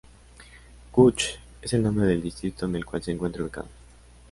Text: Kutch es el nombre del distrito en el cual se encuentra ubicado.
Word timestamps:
Kutch 0.91 1.35
es 1.61 1.73
el 1.73 1.83
nombre 1.83 2.07
del 2.07 2.23
distrito 2.23 2.65
en 2.65 2.75
el 2.75 2.83
cual 2.87 3.03
se 3.03 3.11
encuentra 3.11 3.43
ubicado. 3.43 3.67